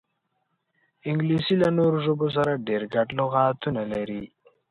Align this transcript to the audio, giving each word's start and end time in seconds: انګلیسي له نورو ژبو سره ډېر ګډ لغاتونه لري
انګلیسي 1.09 1.55
له 1.61 1.69
نورو 1.77 1.97
ژبو 2.05 2.27
سره 2.35 2.61
ډېر 2.67 2.81
ګډ 2.93 3.07
لغاتونه 3.19 3.81
لري 3.93 4.23